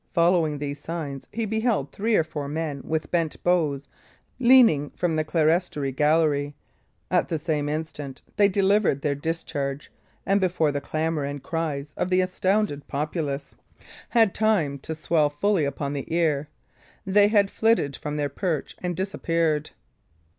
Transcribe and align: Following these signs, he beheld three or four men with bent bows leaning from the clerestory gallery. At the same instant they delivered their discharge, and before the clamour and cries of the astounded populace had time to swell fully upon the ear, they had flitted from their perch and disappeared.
Following 0.15 0.57
these 0.57 0.79
signs, 0.79 1.27
he 1.31 1.45
beheld 1.45 1.91
three 1.91 2.15
or 2.15 2.23
four 2.23 2.47
men 2.47 2.81
with 2.83 3.11
bent 3.11 3.37
bows 3.43 3.87
leaning 4.39 4.89
from 4.95 5.15
the 5.15 5.23
clerestory 5.23 5.91
gallery. 5.91 6.55
At 7.11 7.27
the 7.29 7.37
same 7.37 7.69
instant 7.69 8.23
they 8.35 8.47
delivered 8.47 9.03
their 9.03 9.13
discharge, 9.13 9.91
and 10.25 10.41
before 10.41 10.71
the 10.71 10.81
clamour 10.81 11.23
and 11.25 11.43
cries 11.43 11.93
of 11.97 12.09
the 12.09 12.21
astounded 12.21 12.87
populace 12.87 13.53
had 14.09 14.33
time 14.33 14.79
to 14.79 14.95
swell 14.95 15.29
fully 15.29 15.65
upon 15.65 15.93
the 15.93 16.11
ear, 16.11 16.49
they 17.05 17.27
had 17.27 17.51
flitted 17.51 17.95
from 17.95 18.17
their 18.17 18.27
perch 18.27 18.75
and 18.81 18.95
disappeared. 18.95 19.69